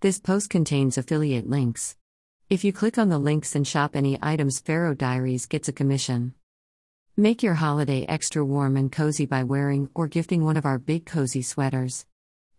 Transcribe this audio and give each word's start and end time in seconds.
This 0.00 0.20
post 0.20 0.48
contains 0.48 0.96
affiliate 0.96 1.50
links. 1.50 1.96
If 2.48 2.62
you 2.62 2.72
click 2.72 2.98
on 2.98 3.08
the 3.08 3.18
links 3.18 3.56
and 3.56 3.66
shop 3.66 3.96
any 3.96 4.16
items, 4.22 4.60
Pharaoh 4.60 4.94
Diaries 4.94 5.46
gets 5.46 5.66
a 5.66 5.72
commission. 5.72 6.34
Make 7.16 7.42
your 7.42 7.54
holiday 7.54 8.04
extra 8.04 8.44
warm 8.44 8.76
and 8.76 8.92
cozy 8.92 9.26
by 9.26 9.42
wearing 9.42 9.90
or 9.96 10.06
gifting 10.06 10.44
one 10.44 10.56
of 10.56 10.64
our 10.64 10.78
big 10.78 11.04
cozy 11.04 11.42
sweaters. 11.42 12.06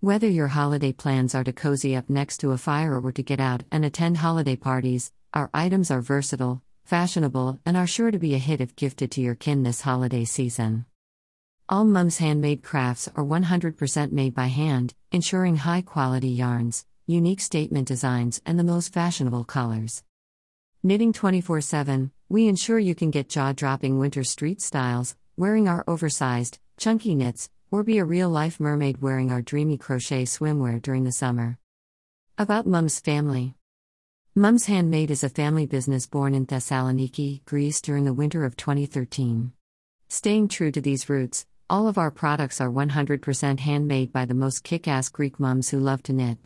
Whether 0.01 0.27
your 0.27 0.49
holiday 0.49 0.91
plans 0.91 1.33
are 1.33 1.45
to 1.45 1.53
cozy 1.53 1.95
up 1.95 2.09
next 2.09 2.39
to 2.39 2.51
a 2.51 2.57
fire 2.57 2.99
or 2.99 3.13
to 3.13 3.23
get 3.23 3.39
out 3.39 3.63
and 3.71 3.85
attend 3.85 4.17
holiday 4.17 4.57
parties, 4.57 5.13
our 5.33 5.49
items 5.53 5.89
are 5.89 6.01
versatile, 6.01 6.61
fashionable, 6.83 7.57
and 7.65 7.77
are 7.77 7.87
sure 7.87 8.11
to 8.11 8.19
be 8.19 8.35
a 8.35 8.37
hit 8.37 8.59
if 8.59 8.75
gifted 8.75 9.11
to 9.11 9.21
your 9.21 9.35
kin 9.35 9.63
this 9.63 9.79
holiday 9.79 10.25
season. 10.25 10.85
All 11.69 11.85
Mum's 11.85 12.17
handmade 12.17 12.63
crafts 12.63 13.07
are 13.15 13.23
100% 13.23 14.11
made 14.11 14.35
by 14.35 14.47
hand, 14.47 14.93
ensuring 15.13 15.55
high 15.55 15.83
quality 15.83 16.29
yarns, 16.29 16.85
unique 17.09 17.41
statement 17.41 17.87
designs, 17.87 18.39
and 18.45 18.59
the 18.59 18.63
most 18.63 18.93
fashionable 18.93 19.43
colors. 19.43 20.03
Knitting 20.83 21.11
24 21.11 21.59
7, 21.59 22.11
we 22.29 22.47
ensure 22.47 22.77
you 22.77 22.93
can 22.93 23.09
get 23.09 23.27
jaw 23.27 23.51
dropping 23.51 23.97
winter 23.97 24.23
street 24.23 24.61
styles, 24.61 25.15
wearing 25.35 25.67
our 25.67 25.83
oversized, 25.87 26.59
chunky 26.77 27.15
knits, 27.15 27.49
or 27.71 27.83
be 27.83 27.97
a 27.97 28.05
real 28.05 28.29
life 28.29 28.59
mermaid 28.59 29.01
wearing 29.01 29.31
our 29.31 29.41
dreamy 29.41 29.75
crochet 29.75 30.23
swimwear 30.23 30.79
during 30.79 31.03
the 31.03 31.11
summer. 31.11 31.57
About 32.37 32.67
Mum's 32.67 32.99
family. 32.99 33.55
Mum's 34.35 34.67
Handmade 34.67 35.09
is 35.09 35.23
a 35.23 35.29
family 35.29 35.65
business 35.65 36.05
born 36.05 36.35
in 36.35 36.45
Thessaloniki, 36.45 37.43
Greece 37.45 37.81
during 37.81 38.05
the 38.05 38.13
winter 38.13 38.45
of 38.45 38.55
2013. 38.55 39.51
Staying 40.07 40.47
true 40.47 40.71
to 40.71 40.79
these 40.79 41.09
roots, 41.09 41.47
all 41.69 41.87
of 41.87 41.97
our 41.97 42.11
products 42.11 42.61
are 42.61 42.69
100% 42.69 43.59
handmade 43.59 44.13
by 44.13 44.25
the 44.25 44.33
most 44.33 44.63
kick 44.63 44.87
ass 44.87 45.09
Greek 45.09 45.39
mums 45.39 45.69
who 45.69 45.79
love 45.79 46.03
to 46.03 46.13
knit. 46.13 46.37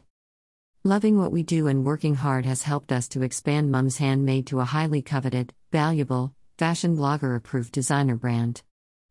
Loving 0.86 1.18
what 1.18 1.32
we 1.32 1.44
do 1.44 1.68
and 1.68 1.86
working 1.86 2.16
hard 2.16 2.46
has 2.46 2.64
helped 2.64 2.92
us 2.92 3.08
to 3.08 3.22
expand 3.22 3.72
Mum's 3.72 4.00
Handmade 4.00 4.48
to 4.48 4.60
a 4.60 4.66
highly 4.66 5.02
coveted, 5.02 5.54
valuable, 5.72 6.36
fashion 6.58 6.98
blogger 6.98 7.38
approved 7.38 7.72
designer 7.72 8.18
brand. 8.18 8.64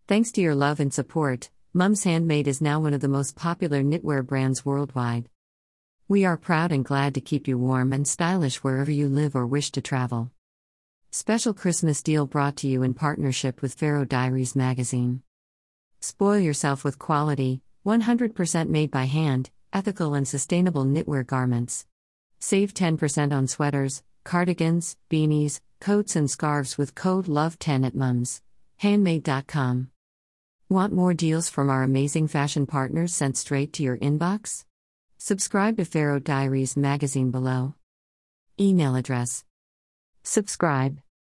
Thanks 0.07 0.31
to 0.33 0.43
your 0.43 0.55
love 0.55 0.81
and 0.81 0.93
support, 0.93 1.49
Mum's 1.73 2.05
Handmade 2.05 2.47
is 2.47 2.61
now 2.61 2.79
one 2.79 2.93
of 2.93 3.01
the 3.01 3.09
most 3.09 3.37
popular 3.37 3.83
knitwear 3.83 4.23
brands 4.23 4.67
worldwide. 4.67 5.31
We 6.09 6.27
are 6.27 6.37
proud 6.37 6.73
and 6.73 6.85
glad 6.85 7.15
to 7.15 7.23
keep 7.23 7.49
you 7.49 7.57
warm 7.57 7.95
and 7.95 8.07
stylish 8.07 8.57
wherever 8.57 8.91
you 8.91 9.09
live 9.09 9.35
or 9.35 9.47
wish 9.47 9.71
to 9.71 9.81
travel. 9.81 10.31
Special 11.11 11.55
Christmas 11.55 12.03
deal 12.03 12.27
brought 12.27 12.57
to 12.57 12.69
you 12.69 12.83
in 12.83 12.93
partnership 12.93 13.63
with 13.63 13.73
Pharaoh 13.73 14.05
Diaries 14.05 14.55
magazine. 14.55 15.23
Spoil 16.01 16.39
yourself 16.39 16.85
with 16.85 16.99
quality, 16.99 17.63
100% 17.87 18.69
made 18.69 18.91
by 18.91 19.05
hand, 19.05 19.49
ethical 19.73 20.15
and 20.15 20.27
sustainable 20.27 20.85
knitwear 20.85 21.27
garments. 21.27 21.87
Save 22.39 22.75
10% 22.75 23.33
on 23.33 23.47
sweaters, 23.47 24.03
cardigans, 24.25 24.97
beanies, 25.11 25.61
coats, 25.81 26.17
and 26.17 26.31
scarves 26.31 26.77
with 26.77 26.95
code 26.95 27.27
LOVE10 27.27 27.87
at 27.87 27.95
mums. 27.95 28.43
Handmade.com. 28.79 29.91
Want 30.69 30.93
more 30.93 31.15
deals 31.15 31.49
from 31.51 31.69
our 31.71 31.83
amazing 31.83 32.29
fashion 32.29 32.67
partners 32.67 33.15
sent 33.15 33.37
straight 33.37 33.73
to 33.75 33.83
your 33.83 33.99
inbox? 33.99 34.65
Subscribe 35.19 35.77
to 35.77 35.85
Pharaoh 35.85 36.19
Diaries 36.19 36.77
magazine 36.77 37.31
below. 37.31 37.75
Email 38.59 38.97
address. 38.97 39.45
Subscribe. 40.25 40.99